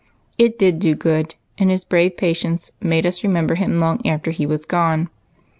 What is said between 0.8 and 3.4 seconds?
good, and his brave patience made us